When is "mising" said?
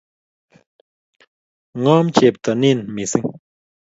2.95-3.27